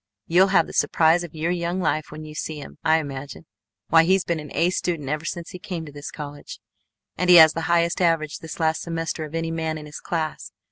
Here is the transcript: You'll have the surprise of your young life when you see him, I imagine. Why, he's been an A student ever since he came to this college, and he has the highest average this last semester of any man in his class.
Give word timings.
You'll 0.25 0.47
have 0.47 0.65
the 0.65 0.73
surprise 0.73 1.23
of 1.23 1.35
your 1.35 1.51
young 1.51 1.79
life 1.79 2.07
when 2.09 2.25
you 2.25 2.33
see 2.33 2.57
him, 2.59 2.79
I 2.83 2.97
imagine. 2.97 3.45
Why, 3.89 4.03
he's 4.03 4.23
been 4.25 4.39
an 4.39 4.49
A 4.55 4.71
student 4.71 5.07
ever 5.09 5.25
since 5.25 5.51
he 5.51 5.59
came 5.59 5.85
to 5.85 5.91
this 5.91 6.09
college, 6.09 6.59
and 7.19 7.29
he 7.29 7.35
has 7.35 7.53
the 7.53 7.61
highest 7.69 8.01
average 8.01 8.39
this 8.39 8.59
last 8.59 8.81
semester 8.81 9.25
of 9.25 9.35
any 9.35 9.51
man 9.51 9.77
in 9.77 9.85
his 9.85 9.99
class. 9.99 10.53